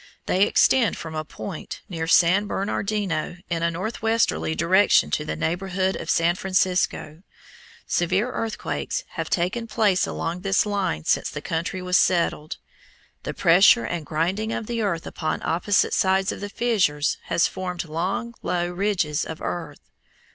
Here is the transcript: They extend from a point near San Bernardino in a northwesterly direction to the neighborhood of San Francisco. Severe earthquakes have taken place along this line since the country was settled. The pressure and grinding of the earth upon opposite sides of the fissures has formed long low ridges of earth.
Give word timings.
They 0.25 0.47
extend 0.47 0.97
from 0.97 1.13
a 1.13 1.23
point 1.23 1.81
near 1.87 2.07
San 2.07 2.47
Bernardino 2.47 3.37
in 3.51 3.61
a 3.61 3.69
northwesterly 3.69 4.55
direction 4.55 5.11
to 5.11 5.23
the 5.25 5.35
neighborhood 5.35 5.95
of 5.95 6.09
San 6.09 6.33
Francisco. 6.33 7.21
Severe 7.85 8.31
earthquakes 8.31 9.03
have 9.09 9.29
taken 9.29 9.67
place 9.67 10.07
along 10.07 10.39
this 10.41 10.65
line 10.65 11.03
since 11.03 11.29
the 11.29 11.39
country 11.39 11.83
was 11.83 11.99
settled. 11.99 12.57
The 13.21 13.35
pressure 13.35 13.85
and 13.85 14.03
grinding 14.03 14.51
of 14.51 14.65
the 14.65 14.81
earth 14.81 15.05
upon 15.05 15.43
opposite 15.43 15.93
sides 15.93 16.31
of 16.31 16.41
the 16.41 16.49
fissures 16.49 17.17
has 17.25 17.45
formed 17.45 17.83
long 17.85 18.33
low 18.41 18.71
ridges 18.71 19.23
of 19.23 19.39
earth. 19.39 19.81